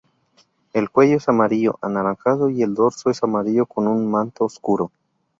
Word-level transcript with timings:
El 0.73 0.89
cuello 0.89 1.17
es 1.17 1.29
amarillo 1.29 1.77
anaranjado 1.79 2.49
y 2.49 2.63
el 2.63 2.73
dorso 2.73 3.11
es 3.11 3.21
amarillo 3.23 3.67
con 3.67 3.87
un 3.87 4.09
manto 4.09 4.45
oscuro. 4.45 4.91